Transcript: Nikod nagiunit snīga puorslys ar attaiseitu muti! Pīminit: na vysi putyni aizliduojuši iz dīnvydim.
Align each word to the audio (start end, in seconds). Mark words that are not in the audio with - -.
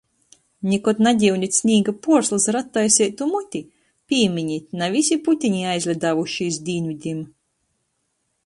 Nikod 0.69 1.01
nagiunit 1.07 1.57
snīga 1.57 1.93
puorslys 2.07 2.47
ar 2.53 2.57
attaiseitu 2.61 3.27
muti! 3.33 3.63
Pīminit: 4.13 4.67
na 4.81 4.89
vysi 4.97 5.19
putyni 5.29 5.63
aizliduojuši 5.75 6.53
iz 6.55 6.59
dīnvydim. 6.71 7.25